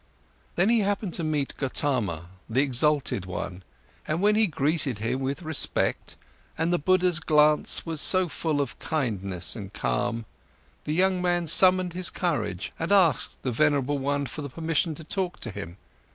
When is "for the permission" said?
14.25-14.95